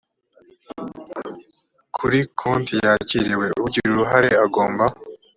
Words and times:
kuri 1.95 2.19
konti 2.39 2.73
yakiriwe 2.85 3.47
ugira 3.65 3.87
uruhare 3.91 4.29
agomba 4.45 4.85